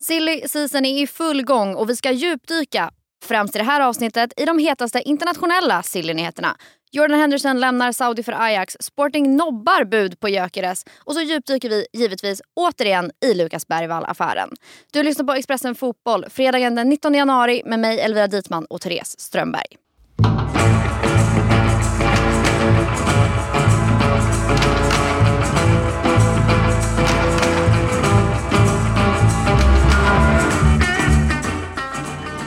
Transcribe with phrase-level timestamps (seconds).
[0.00, 2.90] Silly season är i full gång och vi ska djupdyka,
[3.24, 6.56] främst i det här avsnittet, i de hetaste internationella silly-nyheterna.
[6.90, 11.86] Jordan Henderson lämnar Saudi för Ajax, Sporting nobbar bud på Gyökeres och så djupdyker vi
[11.92, 14.50] givetvis återigen i Lukas Bergvall-affären.
[14.92, 19.20] Du lyssnar på Expressen Fotboll fredagen den 19 januari med mig Elvira Dietman och Therese
[19.20, 19.87] Strömberg.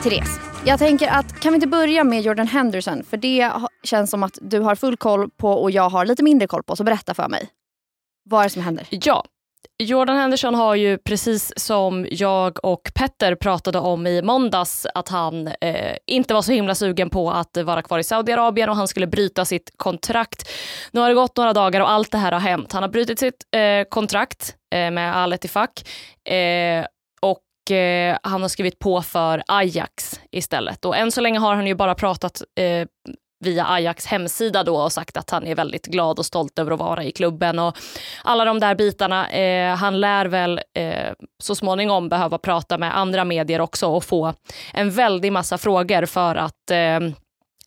[0.02, 3.04] Therese, jag tänker att kan vi inte börja med Jordan Henderson?
[3.04, 3.52] För det
[3.82, 6.76] känns som att du har full koll på och jag har lite mindre koll på.
[6.76, 7.48] Så berätta för mig.
[8.24, 8.86] Vad är det som händer?
[8.90, 9.24] Ja,
[9.78, 15.46] Jordan Henderson har ju precis som jag och Petter pratade om i måndags att han
[15.46, 19.06] eh, inte var så himla sugen på att vara kvar i Saudiarabien och han skulle
[19.06, 20.48] bryta sitt kontrakt.
[20.90, 22.72] Nu har det gått några dagar och allt det här har hänt.
[22.72, 25.88] Han har brutit sitt eh, kontrakt eh, med Al Ettifaq
[26.24, 26.86] eh,
[27.72, 30.84] eh, han har skrivit på för Ajax istället.
[30.84, 32.86] Och än så länge har han ju bara pratat eh,
[33.42, 36.78] via Ajax hemsida då och sagt att han är väldigt glad och stolt över att
[36.78, 37.76] vara i klubben och
[38.24, 39.30] alla de där bitarna.
[39.30, 41.12] Eh, han lär väl eh,
[41.42, 44.34] så småningom behöva prata med andra medier också och få
[44.74, 47.00] en väldig massa frågor för att eh,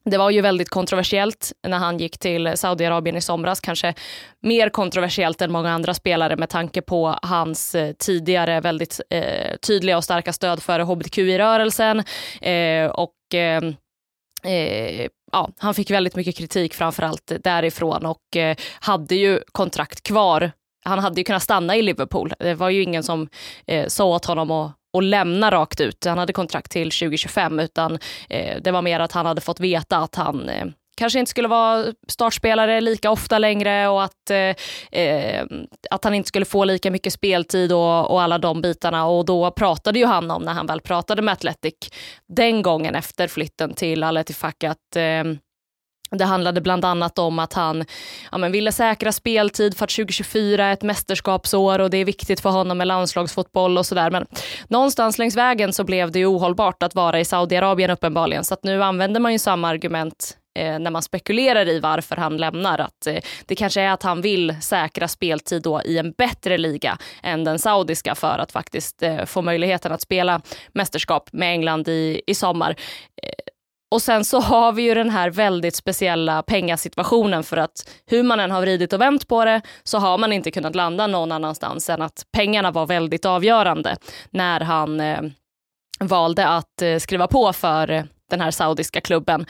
[0.10, 3.94] det var ju väldigt kontroversiellt när han gick till Saudiarabien i somras, kanske
[4.42, 9.98] mer kontroversiellt än många andra spelare med tanke på hans eh, tidigare väldigt eh, tydliga
[9.98, 12.04] och starka stöd för hbtqi-rörelsen
[12.42, 13.64] eh, och eh,
[14.54, 20.52] eh, ja, han fick väldigt mycket kritik framförallt därifrån och eh, hade ju kontrakt kvar.
[20.86, 22.34] Han hade ju kunnat stanna i Liverpool.
[22.40, 23.30] Det var ju ingen som
[23.68, 26.06] eh, sa åt honom att och lämna rakt ut.
[26.06, 29.98] Han hade kontrakt till 2025 utan eh, det var mer att han hade fått veta
[29.98, 30.66] att han eh,
[30.98, 34.56] kanske inte skulle vara startspelare lika ofta längre och att, eh,
[35.02, 35.46] eh,
[35.90, 39.06] att han inte skulle få lika mycket speltid och, och, alla de bitarna.
[39.06, 41.76] Och då pratade ju han om, när han väl pratade med Athletic
[42.28, 45.24] den gången efter flytten till Al-Ettifaq, att eh,
[46.18, 47.86] det handlade bland annat om att han
[48.32, 52.40] ja, men ville säkra speltid för att 2024 är ett mästerskapsår och det är viktigt
[52.40, 54.12] för honom med landslagsfotboll och sådär.
[54.12, 54.26] Men
[54.68, 58.44] någonstans längs vägen så blev det ju ohållbart att vara i Saudiarabien uppenbarligen.
[58.44, 62.38] Så att nu använder man ju samma argument eh, när man spekulerar i varför han
[62.38, 62.80] lämnar.
[62.80, 66.98] Att eh, det kanske är att han vill säkra speltid då i en bättre liga
[67.24, 70.42] än den saudiska för att faktiskt eh, få möjligheten att spela
[70.74, 72.76] mästerskap med England i, i sommar.
[73.24, 73.30] Eh,
[73.92, 78.40] och sen så har vi ju den här väldigt speciella pengasituationen för att hur man
[78.40, 81.90] än har vridit och vänt på det så har man inte kunnat landa någon annanstans
[81.90, 83.96] än att pengarna var väldigt avgörande
[84.30, 85.22] när han eh,
[86.00, 89.46] valde att eh, skriva på för den här saudiska klubben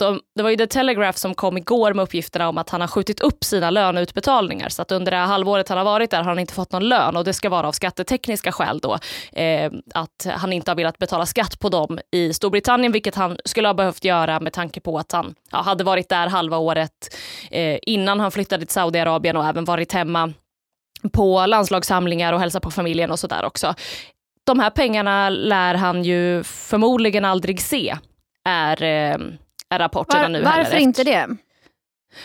[0.00, 2.88] de, det var ju The Telegraph som kom igår med uppgifterna om att han har
[2.88, 4.68] skjutit upp sina löneutbetalningar.
[4.68, 6.88] Så att under det här halvåret han har varit där har han inte fått någon
[6.88, 8.98] lön och det ska vara av skattetekniska skäl då.
[9.32, 13.68] Eh, att han inte har velat betala skatt på dem i Storbritannien, vilket han skulle
[13.68, 17.16] ha behövt göra med tanke på att han ja, hade varit där halva året
[17.50, 20.32] eh, innan han flyttade till Saudiarabien och även varit hemma
[21.12, 23.74] på landslagssamlingar och hälsa på familjen och sådär också.
[24.46, 27.96] De här pengarna lär han ju förmodligen aldrig se,
[28.44, 29.18] är eh, är
[29.78, 30.42] rapporterna Var, nu.
[30.42, 31.26] Varför inte det?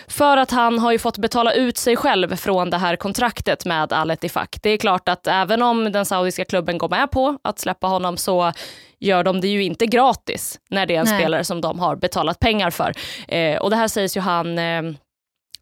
[0.07, 3.93] För att han har ju fått betala ut sig själv från det här kontraktet med
[3.93, 4.61] Al Ettifaq.
[4.61, 8.17] Det är klart att även om den saudiska klubben går med på att släppa honom
[8.17, 8.51] så
[8.99, 11.19] gör de det ju inte gratis när det är en Nej.
[11.19, 12.93] spelare som de har betalat pengar för.
[13.27, 14.81] Eh, och det här sägs ju han eh,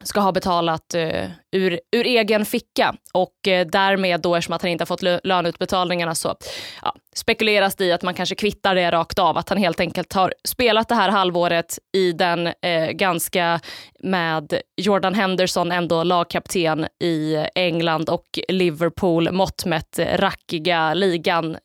[0.03, 4.71] ska ha betalat uh, ur, ur egen ficka och uh, därmed då eftersom att han
[4.71, 6.35] inte har fått löneutbetalningarna så
[6.81, 10.13] ja, spekuleras det i att man kanske kvittar det rakt av, att han helt enkelt
[10.13, 13.59] har spelat det här halvåret i den uh, ganska
[13.99, 21.57] med Jordan Henderson ändå lagkapten i England och Liverpool mått mätt rackiga ligan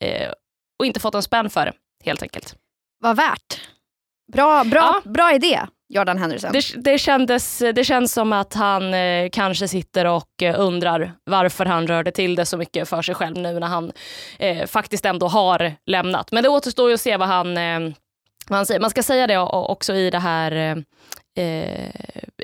[0.79, 1.73] och inte fått en spänn för det
[2.05, 2.55] helt enkelt.
[3.01, 3.61] Vad värt.
[4.33, 5.11] Bra, bra, ja.
[5.11, 5.67] bra idé.
[5.89, 6.53] Jordan Henderson.
[6.53, 11.65] Det, det, kändes, det känns som att han eh, kanske sitter och eh, undrar varför
[11.65, 13.93] han rörde till det så mycket för sig själv nu när han
[14.39, 16.33] eh, faktiskt ändå har lämnat.
[16.33, 17.81] Men det återstår ju att se vad han, eh,
[18.49, 18.81] vad han säger.
[18.81, 20.77] Man ska säga det också i det här eh,
[21.39, 21.91] eh,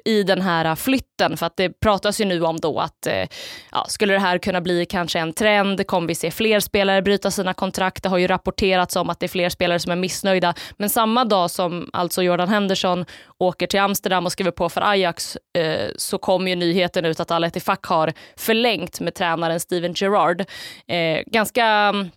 [0.05, 1.37] i den här flytten.
[1.37, 3.29] För att det pratas ju nu om då att eh,
[3.73, 5.87] ja, skulle det här kunna bli kanske en trend?
[5.87, 8.03] Kommer vi se fler spelare bryta sina kontrakt?
[8.03, 10.55] Det har ju rapporterats om att det är fler spelare som är missnöjda.
[10.77, 13.05] Men samma dag som alltså Jordan Henderson
[13.39, 17.31] åker till Amsterdam och skriver på för Ajax eh, så kom ju nyheten ut att
[17.31, 20.41] Al Ettifaq har förlängt med tränaren Steven Gerrard.
[20.87, 22.11] Eh, ganska mm,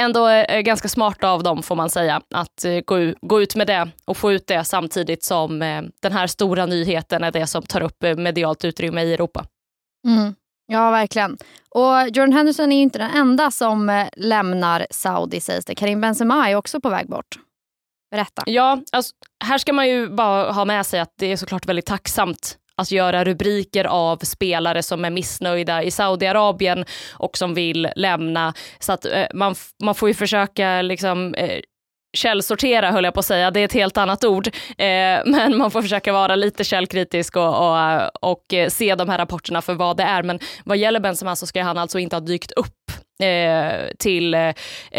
[0.00, 2.80] ändå är ganska smart av dem får man säga att eh,
[3.20, 7.24] gå, ut med det och få ut det samtidigt som eh, den här stora nyheten
[7.24, 9.44] är det som tar upp eh, medialt utrymme i Europa.
[10.06, 10.34] Mm.
[10.66, 11.36] Ja, verkligen.
[11.68, 15.74] Och Jordan Henderson är inte den enda som eh, lämnar Saudi sägs det.
[15.74, 17.38] Karim Benzema är också på väg bort.
[18.10, 18.42] Berätta.
[18.46, 19.14] Ja, alltså,
[19.44, 22.90] här ska man ju bara ha med sig att det är såklart väldigt tacksamt att
[22.90, 28.54] göra rubriker av spelare som är missnöjda i Saudiarabien och som vill lämna.
[28.78, 31.60] Så att eh, man, man får ju försöka liksom eh,
[32.14, 34.46] källsortera höll jag på att säga, det är ett helt annat ord.
[34.46, 34.54] Eh,
[35.26, 39.18] men man får försöka vara lite källkritisk och, och, eh, och, eh, se de här
[39.18, 40.22] rapporterna för vad det är.
[40.22, 42.90] Men vad gäller Benzema så ska han alltså inte ha dykt upp
[43.22, 44.52] eh, till, eh,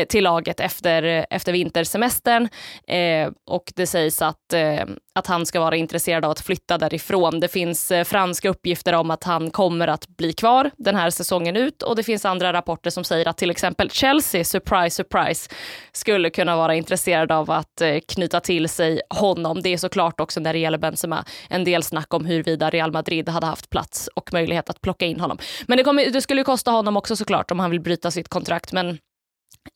[0.09, 2.49] till laget efter, eh, efter vintersemestern.
[2.87, 4.85] Eh, och det sägs att, eh,
[5.19, 7.39] att han ska vara intresserad av att flytta därifrån.
[7.39, 11.55] Det finns eh, franska uppgifter om att han kommer att bli kvar den här säsongen
[11.55, 15.49] ut och det finns andra rapporter som säger att till exempel Chelsea, surprise surprise,
[15.91, 19.61] skulle kunna vara intresserad av att eh, knyta till sig honom.
[19.61, 23.29] Det är såklart också när det gäller Benzema en del snack om huruvida Real Madrid
[23.29, 25.37] hade haft plats och möjlighet att plocka in honom.
[25.67, 28.73] Men det, kommer, det skulle kosta honom också såklart om han vill bryta sitt kontrakt.
[28.73, 28.97] Men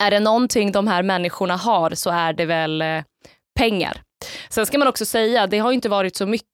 [0.04, 3.04] är det någonting de här människorna har så är det väl eh,
[3.60, 4.02] pengar.
[4.50, 6.50] Sen ska man också säga, det har inte varit så mycket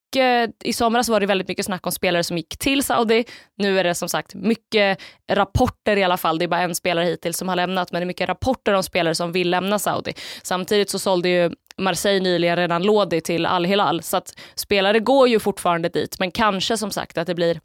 [0.64, 3.26] i somras var det väldigt mycket snack om spelare som gick till Saudi.
[3.58, 5.00] Nu är det som sagt mycket
[5.32, 6.38] rapporter i alla fall.
[6.38, 8.84] Det är bara en spelare hittills som har lämnat, men det är mycket rapporter om
[8.84, 10.14] spelare som vill lämna Saudi.
[10.44, 15.40] Samtidigt så sålde ju Marseille nyligen redan Lodi till Al-Hilal, så att spelare går ju
[15.40, 17.60] fortfarande dit, men kanske som sagt att det blir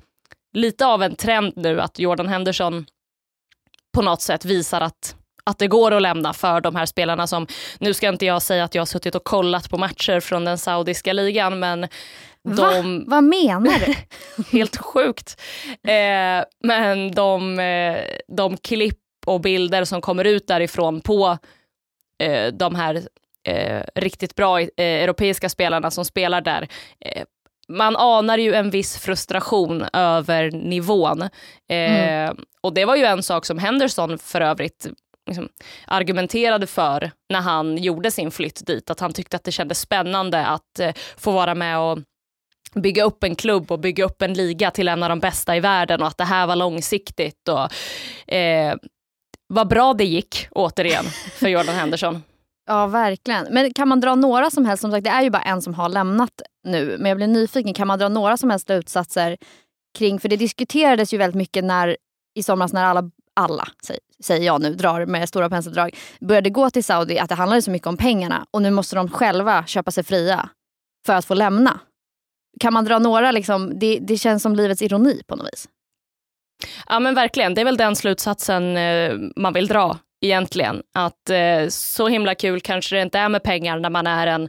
[0.52, 2.86] lite av en trend nu att Jordan Henderson
[3.94, 7.46] på något sätt visar att att det går att lämna för de här spelarna som,
[7.78, 10.58] nu ska inte jag säga att jag har suttit och kollat på matcher från den
[10.58, 11.88] saudiska ligan men
[12.42, 12.98] de...
[12.98, 13.04] Va?
[13.06, 13.94] Vad menar du?
[14.58, 15.40] helt sjukt.
[15.66, 17.98] Eh, men de, eh,
[18.36, 21.38] de klipp och bilder som kommer ut därifrån på
[22.22, 23.02] eh, de här
[23.48, 26.68] eh, riktigt bra eh, europeiska spelarna som spelar där
[27.00, 27.24] eh,
[27.68, 31.28] man anar ju en viss frustration över nivån.
[31.68, 32.36] Mm.
[32.60, 34.86] och det var ju en sak som Henderson för övrigt
[35.30, 35.48] liksom,
[35.86, 38.90] argumenterade för när han gjorde sin flytt dit.
[38.90, 41.98] Att han tyckte att det kändes spännande att eh, få vara med och
[42.74, 45.60] bygga upp en klubb och bygga upp en liga till en av de bästa i
[45.60, 47.48] världen och att det här var långsiktigt.
[47.48, 48.76] Och, eh,
[49.46, 51.04] vad bra det gick, återigen,
[51.34, 52.22] för Jordan Henderson.
[52.66, 53.46] Ja, verkligen.
[53.50, 55.74] Men kan man dra några som helst, som sagt det är ju bara en som
[55.74, 59.36] har lämnat nu, men jag blir nyfiken, kan man dra några som helst slutsatser
[59.98, 61.96] kring, för det diskuterades ju väldigt mycket när
[62.34, 66.70] i somras när alla alla, säger säger jag nu, drar med stora penseldrag, började gå
[66.70, 69.90] till Saudi att det handlade så mycket om pengarna och nu måste de själva köpa
[69.90, 70.48] sig fria
[71.06, 71.80] för att få lämna.
[72.60, 75.68] Kan man dra några, liksom, det, det känns som livets ironi på något vis.
[76.86, 80.82] Ja men verkligen, det är väl den slutsatsen eh, man vill dra egentligen.
[80.94, 84.48] Att eh, så himla kul kanske det inte är med pengar när man är en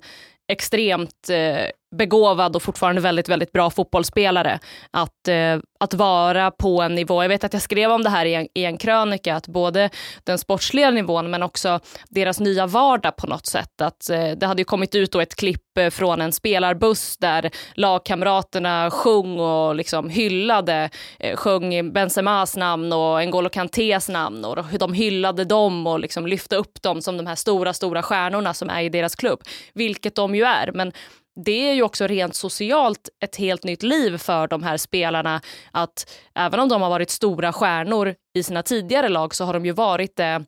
[0.51, 1.65] extremt eh,
[1.95, 4.59] begåvad och fortfarande väldigt, väldigt bra fotbollsspelare.
[4.91, 8.25] Att, eh, att vara på en nivå, jag vet att jag skrev om det här
[8.25, 9.89] i en, i en krönika, att både
[10.23, 11.79] den sportsliga nivån men också
[12.09, 13.81] deras nya vardag på något sätt.
[13.81, 17.49] Att, eh, det hade ju kommit ut då ett klipp eh, från en spelarbuss där
[17.73, 20.89] lagkamraterna sjöng och liksom hyllade,
[21.19, 26.27] eh, sjöng Benzemas namn och N'Golo Kantés namn och hur de hyllade dem och liksom
[26.27, 29.39] lyfte upp dem som de här stora, stora stjärnorna som är i deras klubb.
[29.73, 30.71] Vilket de ju är.
[30.71, 30.91] Men
[31.35, 35.41] det är ju också rent socialt ett helt nytt liv för de här spelarna.
[35.71, 39.65] Att även om de har varit stora stjärnor i sina tidigare lag så har de
[39.65, 40.45] ju varit det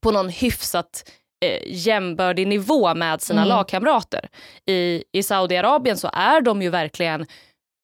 [0.00, 1.10] på någon hyfsat
[1.44, 3.48] eh, jämbördig nivå med sina mm.
[3.48, 4.28] lagkamrater.
[4.66, 7.26] I, I Saudiarabien så är de ju verkligen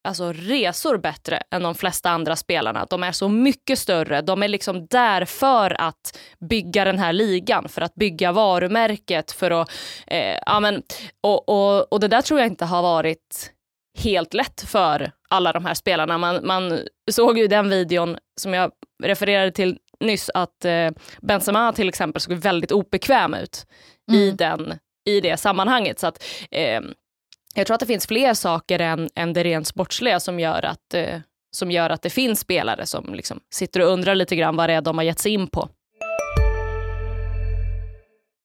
[0.05, 2.87] alltså, resor bättre än de flesta andra spelarna.
[2.91, 4.21] De är så mycket större.
[4.21, 6.19] De är liksom där för att
[6.49, 9.33] bygga den här ligan, för att bygga varumärket.
[9.33, 9.71] För att,
[10.07, 10.83] eh, ja, men,
[11.21, 13.53] och, och, och det där tror jag inte har varit
[13.99, 16.19] helt lätt för alla de här spelarna.
[16.19, 16.81] Man, man
[17.11, 18.71] såg ju den videon som jag
[19.03, 20.91] refererade till nyss att eh,
[21.21, 23.67] Benzema till exempel såg väldigt obekväm ut
[24.11, 24.21] mm.
[24.21, 24.79] i, den,
[25.09, 25.99] i det sammanhanget.
[25.99, 26.81] Så att, eh,
[27.55, 30.95] jag tror att det finns fler saker än, än det rent sportsliga som gör att,
[30.95, 31.21] eh,
[31.57, 34.75] som gör att det finns spelare som liksom sitter och undrar lite grann vad det
[34.75, 35.69] är de har gett sig in på.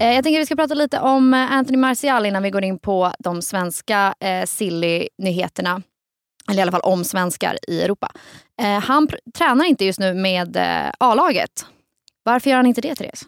[0.00, 2.64] Eh, jag tänker att vi ska prata lite om eh, Anthony Martial innan vi går
[2.64, 5.82] in på de svenska eh, silly-nyheterna.
[6.50, 8.12] eller i alla fall om svenskar i Europa.
[8.62, 9.08] Eh, han
[9.38, 11.66] tränar inte just nu med eh, A-laget.
[12.22, 13.26] Varför gör han inte det, Therese?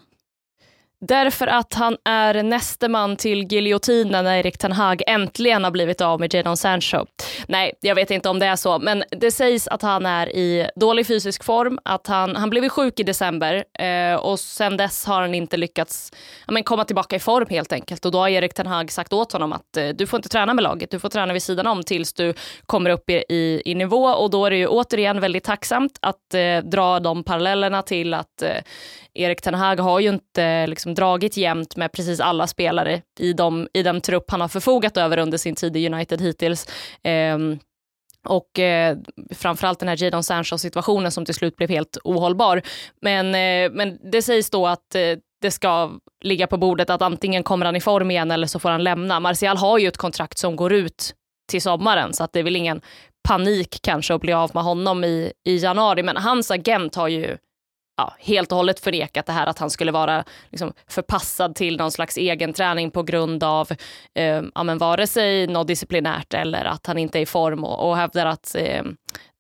[1.00, 6.00] Därför att han är näste man till giljotinen när Erik Ten Hag äntligen har blivit
[6.00, 7.06] av med Jadon Sancho.
[7.48, 10.70] Nej, jag vet inte om det är så, men det sägs att han är i
[10.76, 15.20] dålig fysisk form, att han, han blev sjuk i december eh, och sen dess har
[15.20, 16.12] han inte lyckats
[16.46, 18.04] ja, men komma tillbaka i form helt enkelt.
[18.04, 20.54] Och då har Erik Ten Hag sagt åt honom att eh, du får inte träna
[20.54, 22.34] med laget, du får träna vid sidan om tills du
[22.66, 26.34] kommer upp i, i, i nivå och då är det ju återigen väldigt tacksamt att
[26.34, 28.56] eh, dra de parallellerna till att eh,
[29.14, 33.32] Erik Ten Hag har ju inte liksom Liksom dragit jämnt med precis alla spelare i,
[33.32, 36.66] de, i den trupp han har förfogat över under sin tid i United hittills.
[37.02, 37.38] Eh,
[38.24, 38.96] och eh,
[39.34, 42.62] framförallt den här Jadon Sancho-situationen som till slut blev helt ohållbar.
[43.02, 45.90] Men, eh, men det sägs då att eh, det ska
[46.22, 49.20] ligga på bordet att antingen kommer han i form igen eller så får han lämna.
[49.20, 51.14] Martial har ju ett kontrakt som går ut
[51.50, 52.80] till sommaren så att det är väl ingen
[53.28, 56.02] panik kanske att bli av med honom i, i januari.
[56.02, 57.36] Men hans agent har ju
[57.96, 61.92] ja, helt och hållet förnekat det här att han skulle vara liksom, förpassad till någon
[61.92, 63.68] slags egen träning på grund av
[64.14, 67.88] eh, ja, men vare sig något disciplinärt eller att han inte är i form och,
[67.88, 68.82] och hävdar att eh,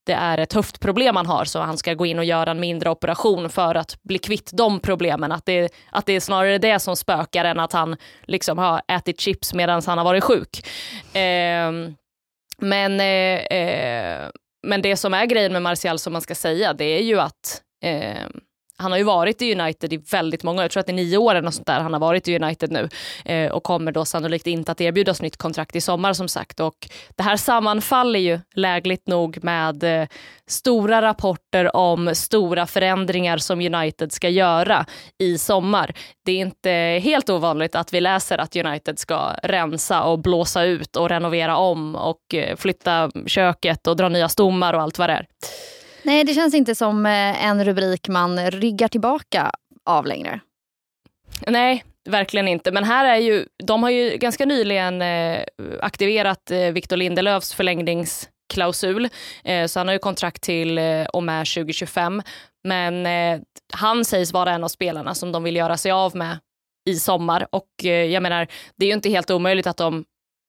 [0.06, 2.90] det är ett höftproblem han har så han ska gå in och göra en mindre
[2.90, 5.32] operation för att bli kvitt de problemen.
[5.32, 9.20] Att det, att det är snarare det som spökar än att han liksom har ätit
[9.20, 10.66] chips medan han har varit sjuk.
[11.16, 11.72] Eh,
[12.58, 14.30] men, eh, eh
[14.66, 17.62] men det som är grejen med Martial som man ska säga det är ju att
[17.86, 18.26] eh,
[18.78, 21.16] han har ju varit i United i väldigt många jag tror att det är nio
[21.16, 22.88] år eller sånt där han har varit i United nu
[23.24, 26.60] eh, och kommer då sannolikt inte att erbjudas nytt kontrakt i sommar som sagt.
[26.60, 30.08] Och det här sammanfaller ju lägligt nog med eh,
[30.46, 34.86] stora rapporter om stora förändringar som United ska göra
[35.18, 35.94] i sommar.
[36.24, 36.70] Det är inte
[37.02, 41.94] helt ovanligt att vi läser att United ska rensa och blåsa ut och renovera om
[41.94, 45.26] och eh, flytta köket och dra nya stommar och allt vad det är.
[46.06, 49.50] Nej, det känns inte som eh, en rubrik man ryggar tillbaka
[49.84, 50.40] av längre.
[51.46, 52.72] Nej, verkligen inte.
[52.72, 55.44] Men här är ju, de har ju ganska nyligen eh,
[55.80, 59.08] aktiverat eh, Victor Lindelöfs förlängningsklausul.
[59.68, 60.80] Så han har ju kontrakt till
[61.12, 62.22] och med 2025.
[62.64, 63.06] Men
[63.72, 66.38] han sägs vara en av spelarna som de vill göra sig av med
[66.88, 67.46] i sommar.
[67.52, 70.04] Och jag menar, det är ju inte helt omöjligt att de,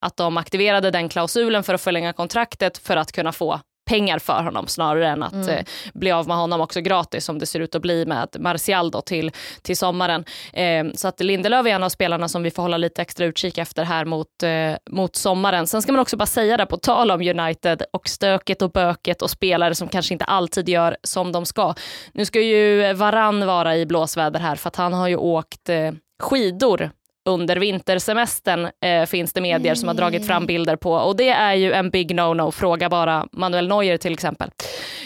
[0.06, 4.44] att de aktiverade den klausulen för att förlänga kontraktet för att kunna få pengar för
[4.44, 5.50] honom snarare än att mm.
[5.50, 8.91] eh, bli av med honom också gratis som det ser ut att bli med Martial
[8.91, 10.25] då till, till sommaren.
[10.53, 13.58] Eh, så att Lindelöf är en av spelarna som vi får hålla lite extra utkik
[13.58, 15.67] efter här mot, eh, mot sommaren.
[15.67, 19.22] Sen ska man också bara säga det på tal om United och stöket och böket
[19.22, 21.74] och spelare som kanske inte alltid gör som de ska.
[22.12, 25.91] Nu ska ju Varann vara i blåsväder här för att han har ju åkt eh,
[26.20, 26.91] skidor
[27.28, 31.54] under vintersemestern eh, finns det medier som har dragit fram bilder på och det är
[31.54, 32.52] ju en big no-no.
[32.52, 34.50] Fråga bara Manuel Neuer till exempel.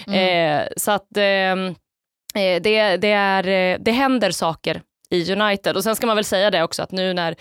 [0.07, 0.59] Mm.
[0.59, 1.67] Eh, så att ehm,
[2.35, 6.25] eh, det, det, är, eh, det händer saker i United och sen ska man väl
[6.25, 7.35] säga det också att nu när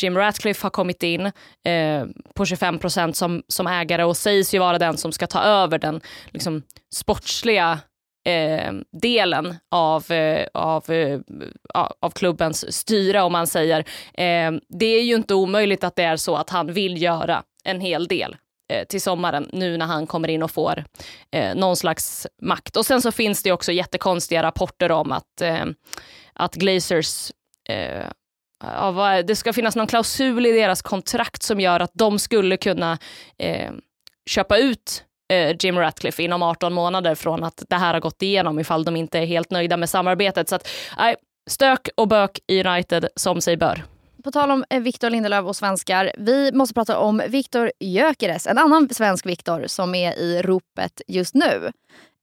[0.00, 1.26] Jim Ratcliffe har kommit in
[1.66, 5.42] eh, på 25 procent som, som ägare och sägs ju vara den som ska ta
[5.42, 6.62] över den liksom,
[6.94, 7.78] sportsliga
[8.24, 11.20] eh, delen av, eh, av, eh,
[12.00, 13.78] av klubbens styre om man säger.
[14.14, 17.80] Eh, det är ju inte omöjligt att det är så att han vill göra en
[17.80, 18.36] hel del
[18.72, 20.84] eh, till sommaren nu när han kommer in och får
[21.30, 22.76] eh, någon slags makt.
[22.76, 25.64] Och sen så finns det också jättekonstiga rapporter om att, eh,
[26.32, 27.32] att Glazers
[27.68, 28.06] eh,
[29.24, 32.98] det ska finnas någon klausul i deras kontrakt som gör att de skulle kunna
[33.38, 33.72] eh,
[34.26, 38.58] köpa ut Eh, Jim Ratcliffe inom 18 månader från att det här har gått igenom
[38.58, 40.48] ifall de inte är helt nöjda med samarbetet.
[40.48, 41.16] Så att, nej,
[41.46, 43.84] stök och bök i United som sig bör.
[44.24, 46.12] På tal om eh, Victor Lindelöf och svenskar.
[46.18, 51.34] Vi måste prata om Victor Gyökeres, en annan svensk Victor som är i ropet just
[51.34, 51.72] nu.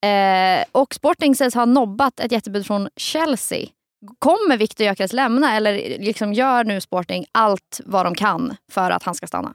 [0.10, 3.68] Eh, och Sporting sägs ha nobbat ett jättebud från Chelsea.
[4.20, 9.04] Kommer Victor Gyökeres lämna eller liksom gör nu Sporting allt vad de kan för att
[9.04, 9.54] han ska stanna?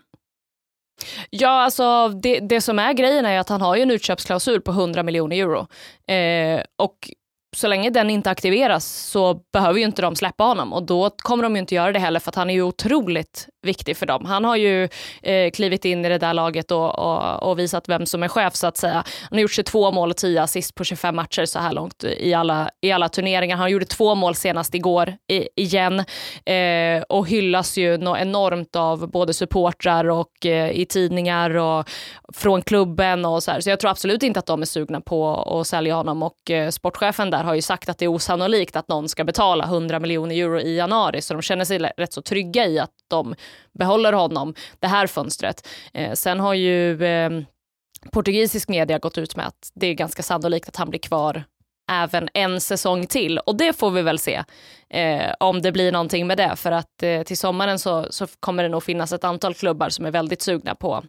[1.31, 4.71] Ja, alltså det, det som är grejen är att han har ju en utköpsklausul på
[4.71, 5.67] 100 miljoner euro.
[6.15, 7.11] Eh, och
[7.57, 11.43] så länge den inte aktiveras så behöver ju inte de släppa honom och då kommer
[11.43, 14.25] de ju inte göra det heller för att han är ju otroligt viktig för dem.
[14.25, 14.89] Han har ju
[15.23, 18.55] eh, klivit in i det där laget och, och, och, visat vem som är chef
[18.55, 19.05] så att säga.
[19.31, 22.35] Han har gjort 22 mål och 10 assist på 25 matcher så här långt i
[22.35, 23.57] alla, i alla turneringar.
[23.57, 26.05] Han gjorde två mål senast igår i, igen
[26.45, 31.89] eh, och hyllas ju enormt av både supportrar och eh, i tidningar och
[32.35, 33.61] från klubben och så här.
[33.61, 36.71] Så jag tror absolut inte att de är sugna på att sälja honom och eh,
[36.71, 40.35] sportchefen där har ju sagt att det är osannolikt att någon ska betala 100 miljoner
[40.35, 43.35] euro i januari så de känner sig rätt så trygga i att de
[43.79, 45.69] behåller honom det här fönstret.
[45.95, 47.31] Eh, sen har ju eh,
[48.13, 51.45] portugisisk media gått ut med att det är ganska sannolikt att han blir kvar
[51.93, 53.39] även en säsong till.
[53.39, 54.45] Och det får vi väl se
[54.91, 56.57] eh, om det blir någonting med det.
[56.57, 60.07] För att eh, till sommaren så, så, kommer det nog finnas ett antal klubbar som
[60.07, 61.05] är väldigt sugna på,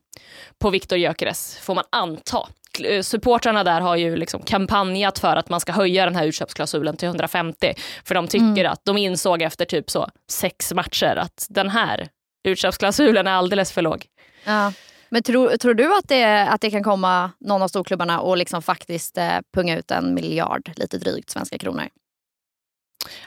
[0.59, 2.47] på Viktor Gyökeres, får man anta.
[2.83, 6.97] Eh, supportrarna där har ju liksom kampanjat för att man ska höja den här utköpsklausulen
[6.97, 7.73] till 150.
[8.03, 8.71] För de tycker mm.
[8.71, 12.07] att de insåg efter typ så sex matcher att den här
[12.43, 14.05] utköpsklausulen är alldeles för låg.
[14.43, 14.73] Ja.
[15.09, 18.61] Men tror, tror du att det, att det kan komma någon av storklubbarna och liksom
[18.61, 21.87] faktiskt eh, punga ut en miljard, lite drygt, svenska kronor?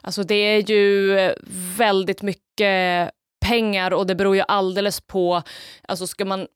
[0.00, 1.16] Alltså det är ju
[1.76, 3.10] väldigt mycket
[3.46, 5.42] pengar och det beror ju alldeles på,
[5.88, 6.46] alltså ska man,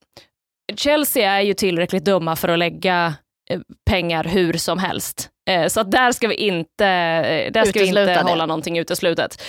[0.76, 3.14] Chelsea är ju tillräckligt dumma för att lägga
[3.50, 5.30] eh, pengar hur som helst.
[5.50, 9.42] Eh, så där ska vi inte, eh, där ska vi inte hålla någonting uteslutet.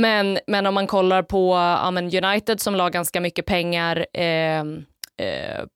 [0.00, 1.88] Men, men om man kollar på ja,
[2.28, 4.64] United som la ganska mycket pengar Eh,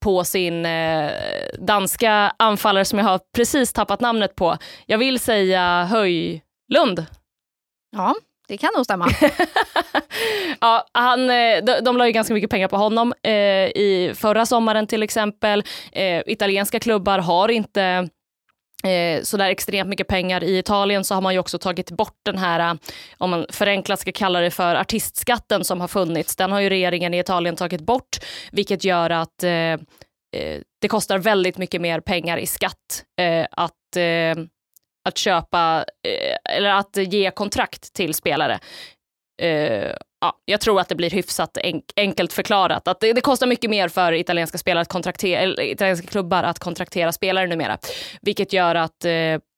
[0.05, 1.11] på sin eh,
[1.59, 4.57] danska anfallare som jag har precis tappat namnet på.
[4.87, 7.07] Jag vill säga Höjlund.
[7.97, 8.15] Ja,
[8.49, 9.09] det kan nog stämma.
[10.61, 14.47] ja, han, eh, de, de la ju ganska mycket pengar på honom eh, i förra
[14.47, 15.65] sommaren till exempel.
[15.93, 18.09] Eh, italienska klubbar har inte
[18.85, 20.45] eh, sådär extremt mycket pengar.
[20.45, 22.79] I Italien så har man ju också tagit bort den här, eh,
[23.19, 26.37] om man förenklat ska kalla det för artistskatten som har funnits.
[26.37, 28.19] Den har ju regeringen i Italien tagit bort,
[28.53, 29.79] vilket gör att eh, eh
[30.81, 34.45] det kostar väldigt mycket mer pengar i skatt eh, att, eh,
[35.09, 38.61] att köpa eh, eller att ge kontrakt till spelare
[40.25, 42.89] ja, jag tror att det blir hyfsat enk enkelt förklarat.
[42.89, 47.13] Att det, det, kostar mycket mer för italienska, spelare att kontraktera, italienska klubbar att kontraktera
[47.13, 47.79] spelare numera.
[48.23, 49.09] Vilket gör att eh,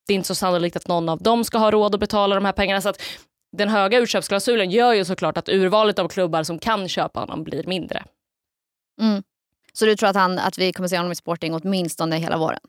[0.07, 2.45] det är inte så sannolikt att någon av dem ska ha råd att betala de
[2.45, 2.81] här pengarna.
[2.81, 3.01] Så att
[3.57, 7.63] den höga utköpsklausulen gör ju såklart att urvalet av klubbar som kan köpa honom blir
[7.67, 8.03] mindre.
[9.01, 9.23] Mm.
[9.73, 12.59] Så du tror att, han, att vi kommer se honom i Sporting åtminstone hela våren?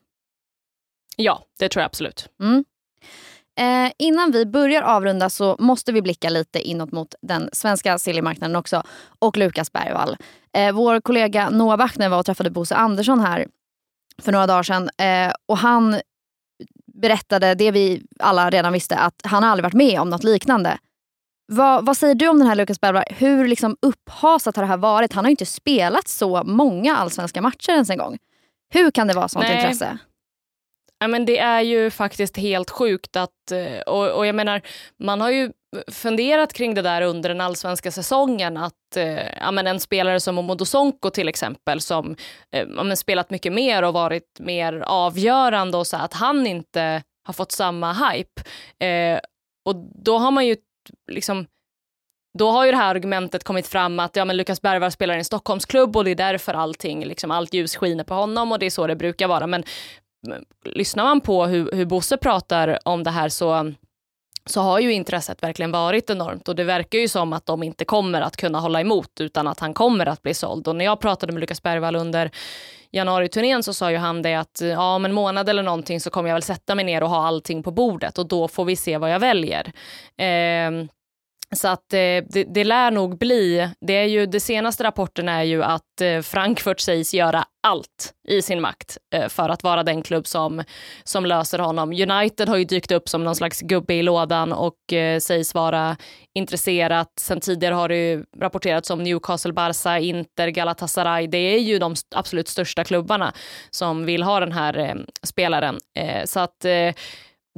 [1.17, 2.29] Ja, det tror jag absolut.
[2.41, 2.65] Mm.
[3.59, 8.57] Eh, innan vi börjar avrunda så måste vi blicka lite inåt mot den svenska sillymarknaden
[8.57, 8.83] också
[9.19, 10.17] och Lukas Bergvall.
[10.53, 13.47] Eh, vår kollega Noah Wachner var och träffade Bosse Andersson här
[14.23, 16.01] för några dagar sedan eh, och han
[16.95, 20.79] berättade det vi alla redan visste att han aldrig varit med om något liknande.
[21.53, 23.05] Vad, vad säger du om den här Lukas Bergvall?
[23.11, 25.13] Hur liksom upphasat har det här varit?
[25.13, 28.19] Han har ju inte spelat så många allsvenska matcher ens en gång.
[28.69, 29.57] Hur kan det vara sånt Nej.
[29.57, 29.99] intresse?
[31.01, 34.63] Ja, men det är ju faktiskt helt sjukt att, eh, och, och jag menar,
[34.99, 35.53] man har ju
[35.91, 40.39] funderat kring det där under den allsvenska säsongen att eh, ja, men en spelare som
[40.39, 42.17] Omodo Sonko till exempel som
[42.53, 47.33] eh, ja, spelat mycket mer och varit mer avgörande och så att han inte har
[47.33, 48.43] fått samma hype.
[48.87, 49.21] Eh,
[49.65, 50.57] och då har man ju
[51.11, 51.47] liksom
[52.39, 55.19] då har ju det här argumentet kommit fram att ja, men Lukas Bergvall spelar i
[55.19, 58.67] en Stockholmsklubb och det är därför allting, liksom, allt ljus skiner på honom och det
[58.67, 59.47] är så det brukar vara.
[59.47, 59.65] Men
[60.65, 63.73] lyssnar man på hur, hur Bosse pratar om det här så
[64.51, 67.85] så har ju intresset verkligen varit enormt och det verkar ju som att de inte
[67.85, 70.69] kommer att kunna hålla emot utan att han kommer att bli såld.
[70.69, 72.31] Och när jag pratade med Lukas Bergvall under
[72.91, 76.29] januariturnén så sa ju han det att ja, om en månad eller någonting så kommer
[76.29, 78.99] jag väl sätta mig ner och ha allting på bordet och då får vi se
[78.99, 79.73] vad jag väljer.
[80.17, 80.89] Eh,
[81.57, 85.43] så att eh, det, det lär nog bli, det är ju, det senaste rapporten är
[85.43, 90.03] ju att eh, Frankfurt sägs göra allt i sin makt eh, för att vara den
[90.03, 90.63] klubb som,
[91.05, 91.93] som löser honom.
[91.93, 95.97] United har ju dykt upp som någon slags gubbe i lådan och eh, sägs vara
[96.35, 97.13] intresserat.
[97.21, 101.27] Sen tidigare har det rapporterats om Newcastle, Barca, Inter, Galatasaray.
[101.27, 103.33] Det är ju de absolut största klubbarna
[103.71, 105.79] som vill ha den här eh, spelaren.
[105.99, 106.61] Eh, så att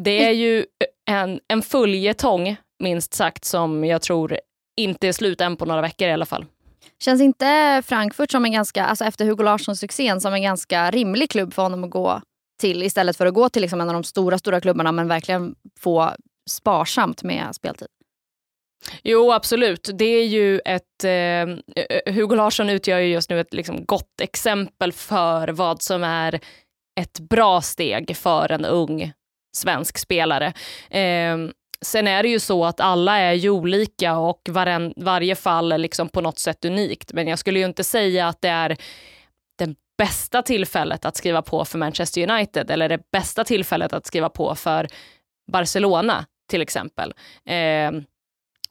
[0.03, 0.65] det är ju
[1.11, 4.39] en, en följetong minst sagt, som jag tror
[4.77, 6.47] inte är slut än på några veckor i alla fall.
[7.03, 11.55] Känns inte Frankfurt som en ganska, alltså efter Hugo Larsson-succén, som en ganska rimlig klubb
[11.55, 12.21] för honom att gå
[12.61, 15.55] till istället för att gå till liksom en av de stora, stora klubbarna men verkligen
[15.79, 16.11] få
[16.51, 17.89] sparsamt med speltid?
[19.03, 19.91] Jo, absolut.
[19.95, 21.05] Det är ju ett...
[21.05, 26.41] Eh, Hugo Larsson utgör ju just nu ett liksom, gott exempel för vad som är
[27.01, 29.13] ett bra steg för en ung
[29.57, 30.47] svensk spelare.
[30.91, 31.37] Eh,
[31.85, 35.79] Sen är det ju så att alla är ju olika och varen, varje fall är
[35.79, 37.13] liksom på något sätt unikt.
[37.13, 38.77] Men jag skulle ju inte säga att det är
[39.59, 44.29] det bästa tillfället att skriva på för Manchester United eller det bästa tillfället att skriva
[44.29, 44.89] på för
[45.53, 47.15] Barcelona till exempel.
[47.47, 47.91] Eh,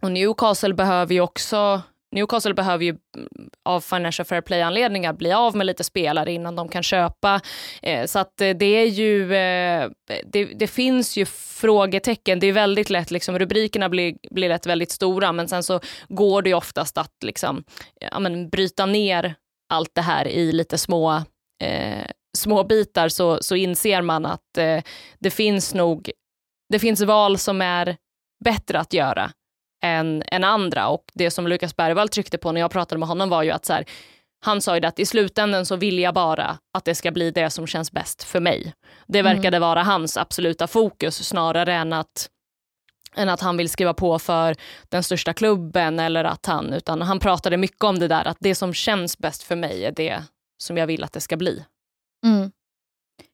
[0.01, 3.29] och Newcastle behöver ju också Newcastle behöver ju mm,
[3.65, 7.41] av Financial Fair Play-anledningar bli av med lite spelare innan de kan köpa.
[7.81, 9.89] Eh, så att eh, det är ju, eh,
[10.25, 12.39] det, det, finns ju frågetecken.
[12.39, 16.41] Det är väldigt lätt, liksom, rubrikerna blir, blir lätt väldigt stora men sen så går
[16.41, 17.63] det ju oftast att liksom,
[18.11, 19.35] ja, men, bryta ner
[19.69, 21.11] allt det här i lite små,
[21.63, 22.05] eh,
[22.37, 24.81] små bitar så, så inser man att eh,
[25.19, 26.11] det finns nog
[26.69, 27.97] det finns val som är
[28.43, 29.31] bättre att göra
[29.81, 30.87] än, än andra.
[30.87, 33.65] Och det som Lukas Bergvall tryckte på när jag pratade med honom var ju att
[33.65, 33.85] så här,
[34.41, 37.49] han sa ju att i slutändan så vill jag bara att det ska bli det
[37.49, 38.73] som känns bäst för mig.
[39.07, 39.35] Det mm.
[39.35, 39.69] verkade mm.
[39.69, 42.29] vara hans absoluta fokus snarare än att,
[43.15, 44.55] än att han vill skriva på för
[44.89, 48.55] den största klubben eller att han, utan han pratade mycket om det där att det
[48.55, 50.23] som känns bäst för mig är det
[50.57, 51.65] som jag vill att det ska bli.
[52.25, 52.51] Mm.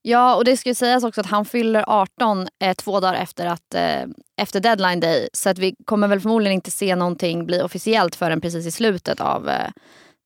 [0.08, 3.74] Ja, och det ska sägas också att han fyller 18 eh, två dagar efter, att,
[3.74, 4.04] eh,
[4.42, 5.30] efter deadline day.
[5.34, 9.22] Så att vi kommer väl förmodligen inte se någonting bli officiellt förrän precis i slutet
[9.22, 9.70] av eh,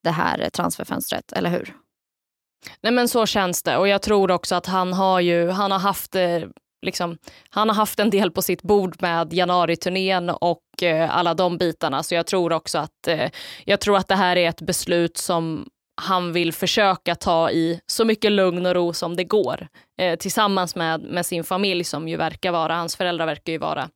[0.04, 1.74] det här transferfönstret, eller hur?
[2.82, 5.78] Nej men så känns det och jag tror också att han har ju, han har
[5.78, 6.40] haft eh,
[6.86, 7.18] Liksom,
[7.50, 12.02] han har haft en del på sitt bord med januariturnén och eh, alla de bitarna.
[12.02, 13.30] Så jag tror också att, eh,
[13.64, 15.68] jag tror att det här är ett beslut som
[16.00, 19.68] han vill försöka ta i så mycket lugn och ro som det går.
[20.00, 23.88] Eh, tillsammans med, med sin familj som ju verkar vara, hans föräldrar verkar ju vara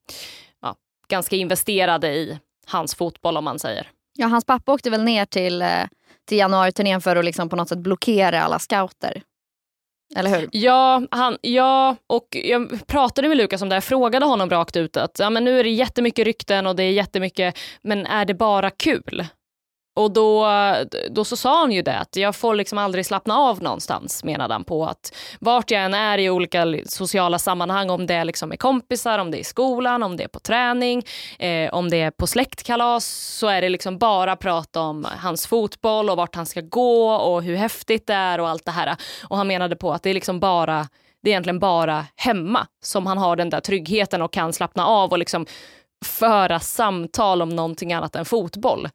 [0.63, 0.77] ja,
[1.09, 3.91] ganska investerade i hans fotboll om man säger.
[4.19, 5.69] Ja, hans pappa åkte väl ner till, eh,
[6.29, 9.23] till januariturnén för att liksom på något sätt blockera alla scouter.
[10.17, 10.49] Eller hur?
[10.53, 14.97] Ja, han, ja, och jag pratade med Lukas om det här, frågade honom rakt ut
[14.97, 18.35] att ja, men nu är det jättemycket rykten och det är jättemycket, men är det
[18.35, 19.27] bara kul?
[19.95, 20.47] Och då,
[21.11, 24.55] då så sa han ju det, att jag får liksom aldrig slappna av någonstans, menade
[24.55, 24.87] han på.
[24.87, 29.19] att Vart jag än är i olika sociala sammanhang, om det är liksom med kompisar,
[29.19, 31.03] om det är i skolan, om det är på träning,
[31.39, 33.07] eh, om det är på släktkalas,
[33.39, 37.43] så är det liksom bara prat om hans fotboll och vart han ska gå och
[37.43, 38.97] hur häftigt det är och allt det här.
[39.29, 40.89] Och han menade på att det är liksom bara
[41.23, 45.11] det är egentligen bara hemma som han har den där tryggheten och kan slappna av
[45.11, 45.47] och liksom
[46.05, 48.89] föra samtal om någonting annat än fotboll.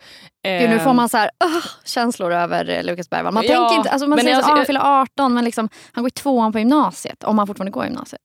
[0.44, 3.34] Gud, nu får man så här, uh, känslor över eh, Lukas Bergvall.
[3.34, 5.70] Man ja, tänker inte, alltså man säger jag, så, ah, han fyller 18 men liksom,
[5.92, 8.22] han går i tvåan på gymnasiet, om han fortfarande går i gymnasiet.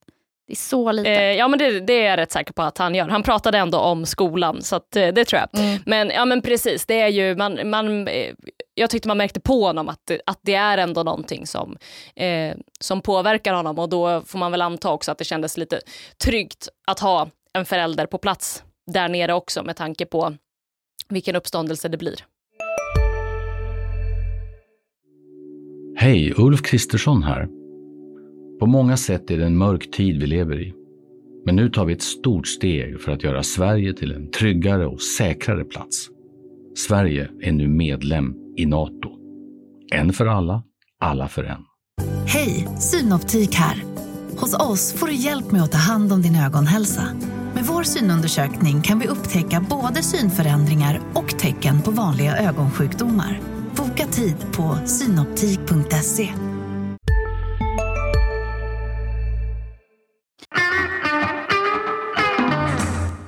[0.47, 1.11] Det är så lite.
[1.11, 3.09] Eh, ja men det, det, är jag rätt säker på att han gör.
[3.09, 5.65] Han pratade ändå om skolan så att, eh, det tror jag.
[5.65, 5.83] Mm.
[5.87, 8.33] Men, ja, men precis, det är ju, man, man, eh,
[8.75, 11.77] jag tyckte man märkte på honom att, att det är ändå någonting som,
[12.17, 15.81] eh, som påverkar honom och då får man väl anta också att det kändes lite
[16.25, 20.35] tryggt att ha en förälder på plats där nere också med tanke på
[21.09, 22.15] vilken uppståndelse det blir.
[25.97, 27.49] Hej, Ulf Kristersson här.
[28.61, 30.75] På många sätt är det en mörk tid vi lever i.
[31.47, 35.03] Men nu tar vi ett stort steg för att göra Sverige till en tryggare och
[35.03, 36.09] säkrare plats.
[36.89, 39.11] Sverige är nu medlem i Nato.
[39.93, 40.63] En för alla,
[41.01, 41.65] alla för en.
[42.27, 43.83] Hej, Synoptik här.
[44.37, 47.09] Hos oss får du hjälp med att ta hand om din ögonhälsa.
[47.65, 53.41] Med vår synundersökning kan vi upptäcka både synförändringar och tecken på vanliga ögonsjukdomar.
[53.77, 56.29] Boka tid på synoptik.se.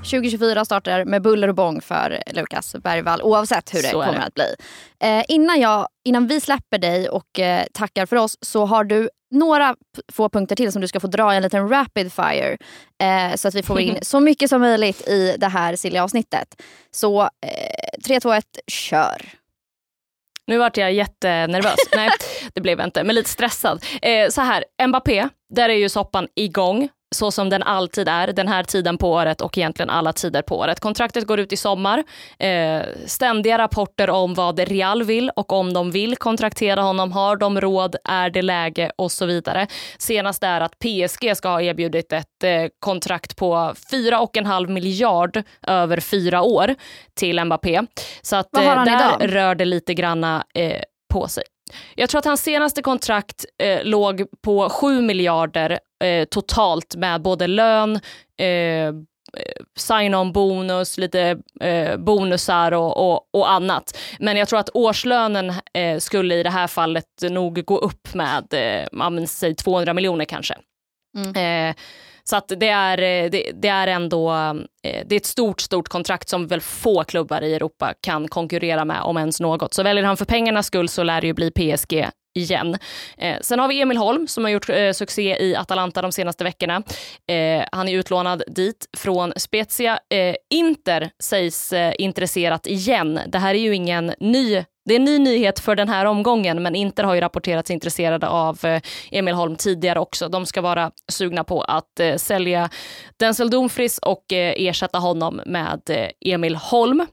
[0.03, 4.25] –2024 startar med buller och bång för Lukas Bergvall oavsett hur det så kommer det.
[4.25, 4.55] att bli.
[5.01, 9.09] Eh, innan, jag, innan vi släpper dig och eh, tackar för oss så har du
[9.39, 9.77] några
[10.13, 12.57] få punkter till som du ska få dra i en liten rapid fire.
[13.03, 16.63] Eh, så att vi får in så mycket som möjligt i det här silliga avsnittet.
[16.91, 19.23] Så eh, 3, 2, 1, kör.
[20.47, 21.77] Nu vart jag jättenervös.
[21.97, 22.11] Nej,
[22.55, 23.85] det blev jag inte, men lite stressad.
[24.03, 28.49] Eh, så här, Mbappé, där är ju soppan igång så som den alltid är den
[28.49, 30.81] här tiden på året och egentligen alla tider på året.
[30.81, 32.05] Kontraktet går ut i sommar.
[32.39, 37.13] Eh, ständiga rapporter om vad Real vill och om de vill kontraktera honom.
[37.13, 37.97] Har de råd?
[38.05, 38.93] Är det läge?
[38.97, 39.67] Och så vidare.
[39.99, 43.55] Senast är att PSG ska ha erbjudit ett eh, kontrakt på
[43.93, 46.75] 4,5 miljard över fyra år
[47.15, 47.83] till Mbappé.
[48.23, 49.35] Så att eh, där idag?
[49.35, 50.81] rör det lite granna eh,
[51.13, 51.45] på sig.
[51.95, 57.47] Jag tror att hans senaste kontrakt eh, låg på 7 miljarder eh, totalt med både
[57.47, 58.01] lön,
[58.41, 58.95] eh,
[59.79, 63.99] sign-on bonus, lite eh, bonusar och, och, och, annat.
[64.19, 68.45] Men jag tror att årslönen eh, skulle i det här fallet nog gå upp med,
[68.51, 70.55] eh, säg 200 miljoner kanske.
[71.17, 71.71] Mm.
[71.71, 71.77] Eh,
[72.25, 74.55] så att det är, eh, det, det, är ändå eh,
[75.07, 79.03] det är ett stort, stort kontrakt som väl få klubbar i Europa kan konkurrera med,
[79.03, 79.75] om ens något.
[79.75, 82.79] Så väljer han för pengarnas skull så lär det ju bli PSG igen.
[83.19, 86.45] Eh, sen har vi Emil Holm som har gjort eh, succé i Atalanta de senaste
[86.45, 86.83] veckorna.
[87.29, 89.99] Eh, han är utlånad dit från Spezia.
[90.15, 93.21] Eh, Inter sägs eh, intresserat igen.
[93.27, 96.63] Det här är ju ingen ny det är en ny nyhet för den här omgången,
[96.63, 100.29] men Inter har ju rapporterats intresserade av eh, Emil Holm tidigare också.
[100.29, 102.71] De ska vara sugna på att eh, sälja
[103.17, 105.81] Denzel Dumfries och eh, ersätta honom med
[106.21, 107.07] Emil Holm.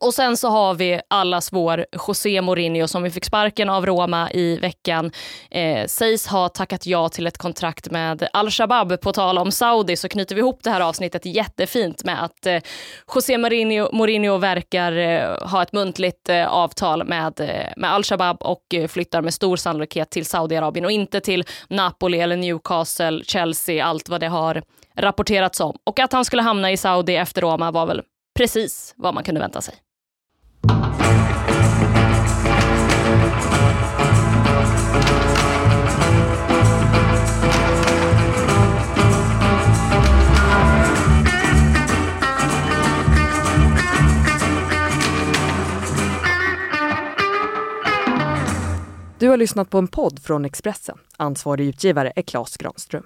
[0.00, 4.30] Och sen så har vi allas vår José Mourinho som vi fick sparken av Roma
[4.30, 5.10] i veckan.
[5.50, 9.00] Eh, sägs ha tackat ja till ett kontrakt med Al-Shabab.
[9.00, 12.58] På tal om Saudi så knyter vi ihop det här avsnittet jättefint med att eh,
[13.14, 18.74] José Mourinho, Mourinho verkar eh, ha ett muntligt eh, avtal med, eh, med Al-Shabab och
[18.74, 24.08] eh, flyttar med stor sannolikhet till Saudiarabien och inte till Napoli eller Newcastle, Chelsea, allt
[24.08, 24.62] vad det har
[24.96, 25.76] rapporterats om.
[25.84, 28.02] Och att han skulle hamna i Saudi efter Roma var väl
[28.34, 29.74] precis vad man kunde vänta sig.
[49.18, 50.98] Du har lyssnat på en podd från Expressen.
[51.16, 53.04] Ansvarig utgivare är Klas Granström.